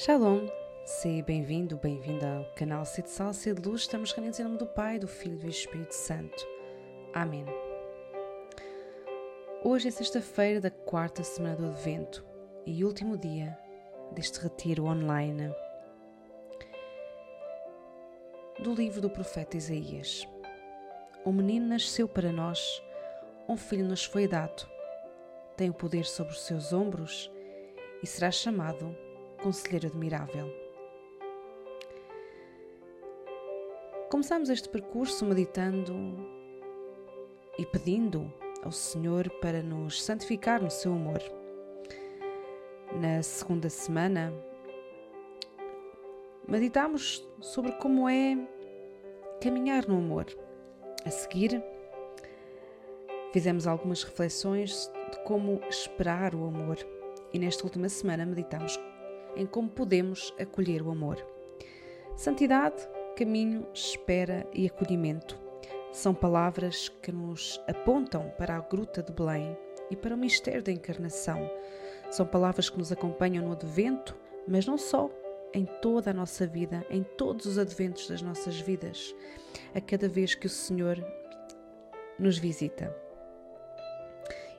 [0.00, 0.46] Shalom,
[0.84, 3.80] seja bem-vindo, bem-vinda ao canal Sede Sal, Sede Luz.
[3.80, 6.46] Estamos reunidos em nome do Pai, do Filho e do Espírito Santo.
[7.12, 7.44] Amém.
[9.64, 12.24] Hoje é sexta-feira da quarta semana do Advento
[12.64, 13.58] e último dia
[14.12, 15.52] deste retiro online
[18.62, 20.24] do livro do profeta Isaías.
[21.26, 22.80] Um menino nasceu para nós,
[23.48, 24.64] um filho nos foi dado.
[25.56, 27.28] Tem o poder sobre os seus ombros
[28.00, 28.96] e será chamado
[29.42, 30.52] Conselheiro Admirável.
[34.10, 35.94] Começamos este percurso meditando
[37.56, 38.32] e pedindo
[38.64, 41.20] ao Senhor para nos santificar no seu amor.
[43.00, 44.32] Na segunda semana,
[46.48, 48.36] meditamos sobre como é
[49.40, 50.26] caminhar no amor.
[51.04, 51.62] A seguir,
[53.32, 56.76] fizemos algumas reflexões de como esperar o amor
[57.32, 58.78] e nesta última semana meditamos
[59.38, 61.16] em como podemos acolher o amor.
[62.16, 62.86] Santidade,
[63.16, 65.48] caminho, espera e acolhimento
[65.92, 69.56] são palavras que nos apontam para a gruta de Belém
[69.90, 71.50] e para o mistério da encarnação.
[72.10, 75.10] São palavras que nos acompanham no advento, mas não só,
[75.52, 79.14] em toda a nossa vida, em todos os adventos das nossas vidas,
[79.74, 81.02] a cada vez que o Senhor
[82.18, 82.94] nos visita.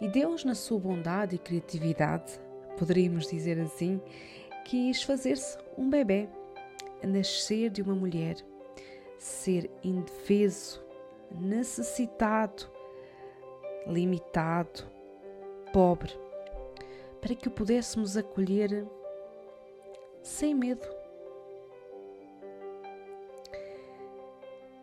[0.00, 2.38] E Deus, na sua bondade e criatividade,
[2.78, 4.00] poderíamos dizer assim,
[4.64, 6.28] quis fazer-se um bebê,
[7.02, 8.36] nascer de uma mulher,
[9.18, 10.82] ser indefeso,
[11.30, 12.70] necessitado,
[13.86, 14.84] limitado,
[15.72, 16.12] pobre,
[17.20, 18.86] para que o pudéssemos acolher
[20.22, 20.88] sem medo.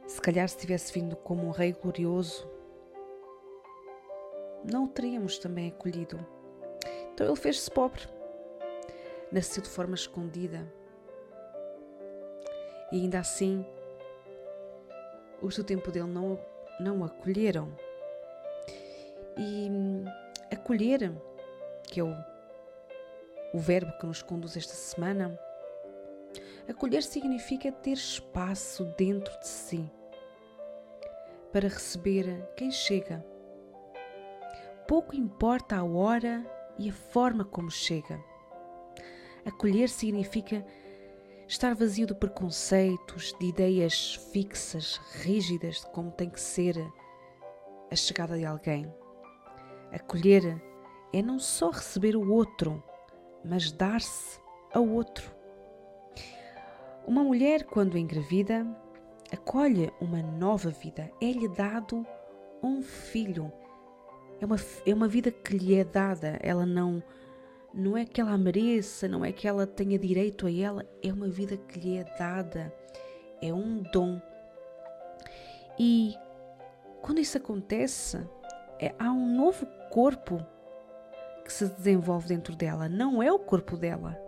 [0.05, 2.47] Se calhar, se tivesse vindo como um rei glorioso,
[4.63, 6.19] não o teríamos também acolhido.
[7.13, 8.07] Então ele fez-se pobre
[9.31, 10.71] nasceu de forma escondida.
[12.91, 13.65] E ainda assim,
[15.41, 16.39] os do tempo dele não,
[16.79, 17.75] não o acolheram.
[19.37, 20.05] E hum,
[20.51, 21.11] acolher,
[21.83, 22.13] que é o,
[23.53, 25.39] o verbo que nos conduz esta semana,
[26.67, 29.89] acolher significa ter espaço dentro de si
[31.51, 33.25] para receber quem chega.
[34.87, 36.45] Pouco importa a hora
[36.77, 38.30] e a forma como chega.
[39.45, 40.65] Acolher significa
[41.47, 46.77] estar vazio de preconceitos, de ideias fixas, rígidas de como tem que ser
[47.91, 48.91] a chegada de alguém.
[49.91, 50.61] Acolher
[51.11, 52.81] é não só receber o outro,
[53.43, 54.39] mas dar-se
[54.73, 55.29] ao outro.
[57.05, 58.65] Uma mulher, quando engravida,
[59.31, 62.05] acolhe uma nova vida, é-lhe dado
[62.63, 63.51] um filho.
[64.39, 67.03] É uma, é uma vida que lhe é dada, ela não
[67.73, 71.11] não é que ela a mereça, não é que ela tenha direito a ela, é
[71.11, 72.73] uma vida que lhe é dada,
[73.41, 74.21] é um dom.
[75.79, 76.15] E
[77.01, 78.17] quando isso acontece,
[78.79, 80.45] é, há um novo corpo
[81.45, 84.19] que se desenvolve dentro dela, não é o corpo dela,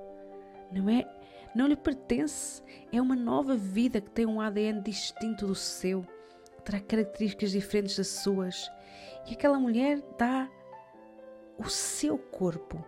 [0.71, 1.05] não é,
[1.53, 6.05] não lhe pertence, é uma nova vida que tem um ADN distinto do seu,
[6.55, 8.71] que terá características diferentes das suas.
[9.27, 10.49] E aquela mulher dá
[11.57, 12.83] o seu corpo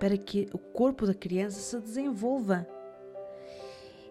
[0.00, 2.66] para que o corpo da criança se desenvolva.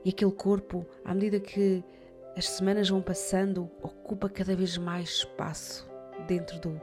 [0.05, 1.83] E aquele corpo, à medida que
[2.37, 5.89] as semanas vão passando, ocupa cada vez mais espaço
[6.27, 6.81] dentro do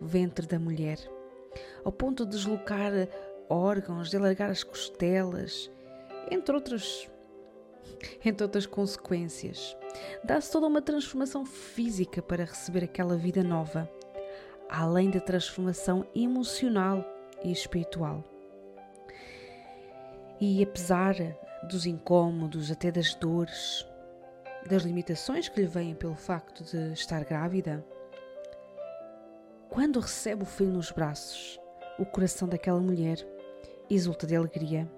[0.00, 0.98] ventre da mulher,
[1.82, 2.92] ao ponto de deslocar
[3.48, 5.70] órgãos, de alargar as costelas,
[6.30, 7.08] entre outras,
[8.24, 9.76] entre outras consequências.
[10.22, 13.90] Dá-se toda uma transformação física para receber aquela vida nova,
[14.68, 17.04] além da transformação emocional
[17.42, 18.31] e espiritual.
[20.44, 21.14] E apesar
[21.68, 23.86] dos incômodos, até das dores,
[24.68, 27.86] das limitações que lhe vêm pelo facto de estar grávida,
[29.70, 31.60] quando recebe o filho nos braços,
[31.96, 33.24] o coração daquela mulher
[33.88, 34.90] exulta de alegria.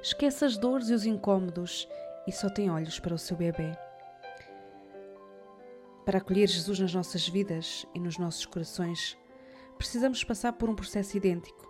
[0.00, 1.88] Esquece as dores e os incômodos
[2.24, 3.76] e só tem olhos para o seu bebê.
[6.04, 9.18] Para acolher Jesus nas nossas vidas e nos nossos corações,
[9.76, 11.66] precisamos passar por um processo idêntico.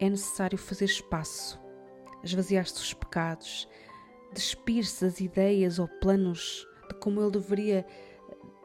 [0.00, 1.67] É necessário fazer espaço
[2.28, 3.68] esvaziar-se dos pecados,
[4.32, 7.86] despir-se das ideias ou planos de como Ele deveria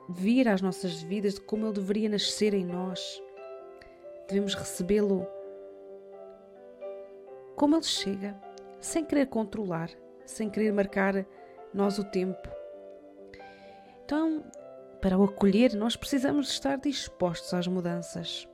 [0.10, 3.21] vir às nossas vidas, de como Ele deveria nascer em nós.
[4.27, 5.27] Devemos recebê-lo
[7.56, 8.39] como Ele chega,
[8.80, 9.89] sem querer controlar,
[10.25, 11.25] sem querer marcar
[11.74, 12.50] nós o tempo.
[14.04, 14.44] Então,
[15.01, 18.48] para o acolher, nós precisamos estar dispostos às mudanças,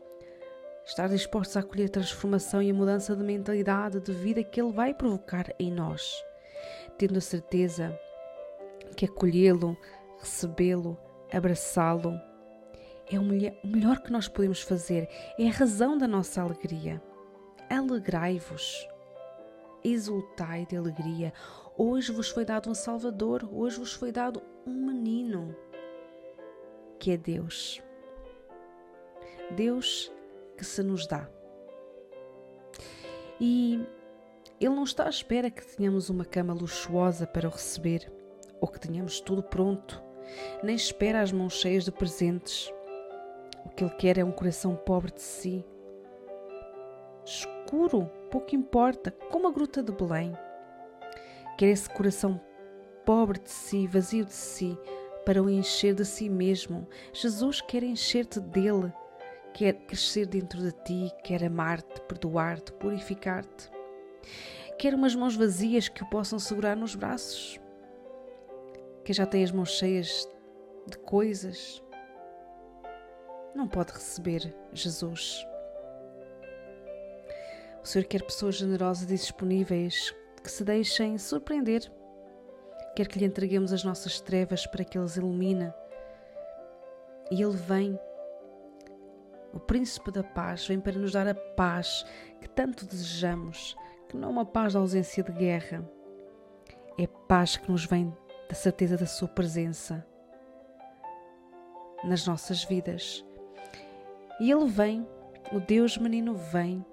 [0.90, 4.72] estar dispostos a acolher a transformação e a mudança de mentalidade de vida que Ele
[4.72, 6.12] vai provocar em nós,
[6.98, 7.98] tendo a certeza
[8.96, 9.78] que acolhê-lo,
[10.20, 10.98] recebê-lo,
[11.32, 12.20] abraçá-lo
[13.08, 15.08] é o melhor que nós podemos fazer,
[15.38, 17.02] é a razão da nossa alegria.
[17.70, 18.88] Alegrai-vos,
[19.84, 21.32] exultai de alegria.
[21.78, 25.56] Hoje vos foi dado um Salvador, hoje vos foi dado um menino,
[27.00, 27.82] que é Deus.
[29.56, 30.12] Deus
[30.60, 31.30] que se nos dá.
[33.40, 33.82] E
[34.60, 38.12] Ele não está à espera que tenhamos uma cama luxuosa para o receber
[38.60, 40.04] ou que tenhamos tudo pronto,
[40.62, 42.70] nem espera as mãos cheias de presentes.
[43.66, 45.66] O que Ele quer é um coração pobre de si,
[47.24, 50.34] escuro, pouco importa, como a gruta de Belém.
[51.58, 52.42] Quer esse coração
[53.06, 54.78] pobre de si, vazio de si,
[55.26, 56.86] para o encher de si mesmo.
[57.14, 58.92] Jesus quer encher-te dele
[59.60, 63.70] quer crescer dentro de ti, quer amar-te, perdoar-te, purificar-te.
[64.78, 67.60] Quer umas mãos vazias que o possam segurar nos braços.
[69.04, 70.26] Quer já tem as mãos cheias
[70.88, 71.84] de coisas.
[73.54, 75.46] Não pode receber Jesus.
[77.84, 81.82] O Senhor quer pessoas generosas e disponíveis que se deixem surpreender.
[82.96, 85.74] Quer que lhe entreguemos as nossas trevas para que Ele as ilumine.
[87.30, 88.00] E Ele vem
[89.54, 92.06] o Príncipe da Paz vem para nos dar a paz
[92.40, 93.76] que tanto desejamos,
[94.08, 95.84] que não é uma paz da ausência de guerra,
[96.98, 98.16] é paz que nos vem
[98.48, 100.06] da certeza da Sua presença
[102.04, 103.26] nas nossas vidas.
[104.40, 105.08] E Ele vem,
[105.52, 106.86] o Deus menino vem,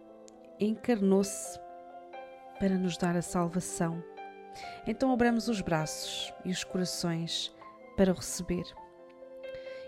[0.58, 1.58] encarnou-se
[2.58, 4.02] para nos dar a salvação.
[4.86, 7.54] Então abramos os braços e os corações
[7.96, 8.64] para o receber.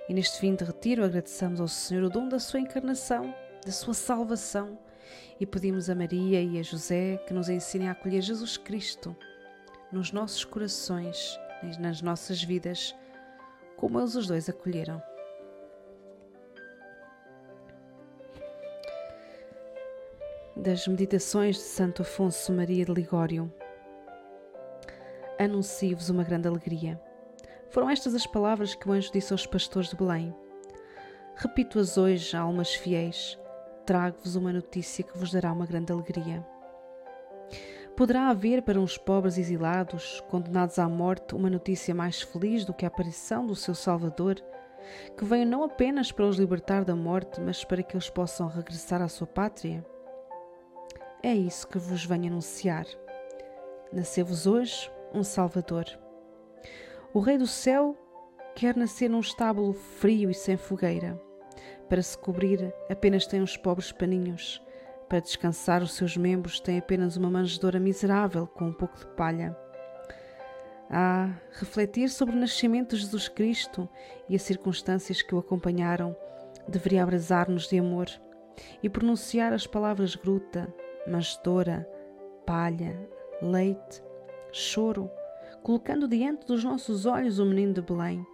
[0.09, 3.35] E neste fim de retiro agradeçamos ao Senhor o dom da sua encarnação,
[3.65, 4.79] da sua salvação
[5.39, 9.15] e pedimos a Maria e a José que nos ensinem a acolher Jesus Cristo
[9.93, 11.39] nos nossos corações,
[11.79, 12.97] nas nossas vidas,
[13.77, 15.03] como eles os dois acolheram.
[20.57, 23.53] Das Meditações de Santo Afonso Maria de Ligório.
[25.39, 27.01] Anuncio-vos uma grande alegria
[27.71, 30.35] foram estas as palavras que o anjo disse aos pastores de Belém.
[31.37, 33.39] Repito-as hoje, almas fiéis,
[33.87, 36.45] trago-vos uma notícia que vos dará uma grande alegria.
[37.97, 42.85] Poderá haver para uns pobres exilados, condenados à morte, uma notícia mais feliz do que
[42.85, 44.37] a aparição do seu Salvador,
[45.17, 49.03] que veio não apenas para os libertar da morte, mas para que eles possam regressar
[49.03, 49.85] à sua pátria?
[51.23, 52.87] É isso que vos venho anunciar.
[53.93, 55.87] Nasceu-vos hoje um Salvador.
[57.15, 57.97] O Rei do Céu
[58.55, 61.19] quer nascer num estábulo frio e sem fogueira.
[61.89, 64.63] Para se cobrir, apenas tem uns pobres paninhos.
[65.09, 69.57] Para descansar os seus membros, tem apenas uma manjedoura miserável com um pouco de palha.
[70.91, 73.89] Ah, refletir sobre o nascimento de Jesus Cristo
[74.29, 76.15] e as circunstâncias que o acompanharam
[76.69, 78.09] deveria abrasar-nos de amor
[78.83, 80.73] e pronunciar as palavras gruta,
[81.07, 81.89] manjedoura,
[82.45, 83.01] palha,
[83.41, 84.03] leite,
[84.53, 85.11] choro
[85.63, 88.27] colocando diante dos nossos olhos o menino de Belém,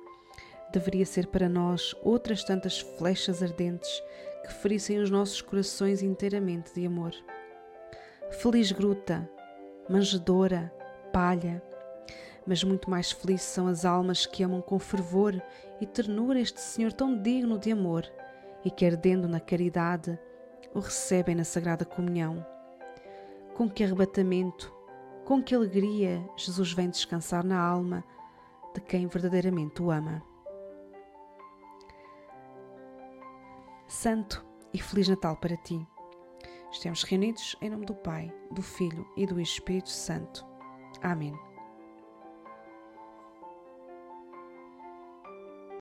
[0.72, 4.02] deveria ser para nós outras tantas flechas ardentes
[4.42, 7.12] que ferissem os nossos corações inteiramente de amor.
[8.30, 9.28] Feliz gruta,
[9.88, 10.72] manjedora,
[11.12, 11.62] palha,
[12.46, 15.40] mas muito mais felizes são as almas que amam com fervor
[15.80, 18.04] e ternura este Senhor tão digno de amor
[18.64, 20.18] e que, ardendo na caridade,
[20.74, 22.44] o recebem na Sagrada Comunhão.
[23.54, 24.73] Com que arrebatamento,
[25.24, 28.04] com que alegria Jesus vem descansar na alma
[28.74, 30.22] de quem verdadeiramente o ama.
[33.86, 35.86] Santo e Feliz Natal para ti.
[36.70, 40.44] Estamos reunidos em nome do Pai, do Filho e do Espírito Santo.
[41.00, 41.53] Amém.